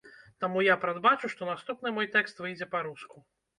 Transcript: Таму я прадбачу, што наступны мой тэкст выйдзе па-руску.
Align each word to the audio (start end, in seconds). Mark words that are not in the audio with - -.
Таму 0.45 0.63
я 0.67 0.77
прадбачу, 0.85 1.31
што 1.35 1.51
наступны 1.51 1.93
мой 2.01 2.11
тэкст 2.17 2.43
выйдзе 2.47 2.71
па-руску. 2.75 3.25